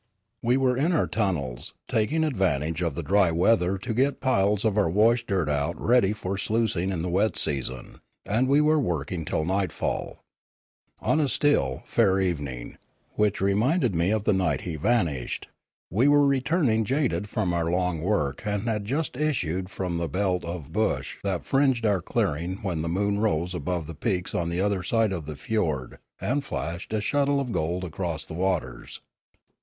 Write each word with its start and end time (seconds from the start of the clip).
We 0.41 0.57
were 0.57 0.75
in 0.75 0.93
our 0.93 1.05
tunnels, 1.05 1.75
taking 1.87 2.23
advantage 2.23 2.81
of 2.81 2.95
the 2.95 3.03
dry 3.03 3.29
weather 3.29 3.77
to 3.77 3.93
get 3.93 4.19
piles 4.19 4.65
of 4.65 4.75
our 4.75 4.89
wash 4.89 5.23
dirt 5.27 5.47
out 5.47 5.79
ready 5.79 6.11
for 6.11 6.37
sluic 6.37 6.75
ing 6.75 6.89
in 6.89 7.03
the 7.03 7.07
wet 7.11 7.37
season, 7.37 7.99
and 8.25 8.47
were 8.47 8.79
working 8.79 9.25
till 9.25 9.45
nightfall. 9.45 10.23
On 11.01 11.19
a 11.19 11.27
still, 11.27 11.83
fair 11.85 12.19
evening, 12.19 12.79
which 13.11 13.41
reminded 13.41 13.93
me 13.93 14.09
of 14.09 14.23
the 14.23 14.33
night 14.33 14.61
he 14.61 14.75
vanished, 14.75 15.49
we 15.91 16.07
were 16.07 16.25
returning 16.25 16.83
jaded 16.83 17.29
from 17.29 17.53
our 17.53 17.69
long 17.69 18.01
work 18.01 18.41
and 18.43 18.63
had 18.63 18.85
just 18.85 19.15
issued 19.15 19.69
from 19.69 19.99
the 19.99 20.09
belt 20.09 20.43
of 20.43 20.73
bush 20.73 21.17
that 21.23 21.45
fringed 21.45 21.85
our 21.85 22.01
clearing 22.01 22.55
when 22.63 22.81
the 22.81 22.89
moon 22.89 23.19
rose 23.19 23.53
above 23.53 23.85
the 23.85 23.93
peaks 23.93 24.33
on 24.33 24.49
the 24.49 24.59
other 24.61 24.81
side 24.81 25.13
of 25.13 25.27
the 25.27 25.35
fiord 25.35 25.99
and 26.19 26.43
flashed 26.43 26.91
a 26.91 27.01
shuttle 27.01 27.39
of 27.39 27.51
gold 27.51 27.83
across 27.83 28.25
the 28.25 28.33
waters. 28.33 28.99